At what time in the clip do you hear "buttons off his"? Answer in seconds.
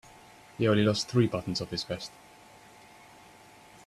1.27-1.83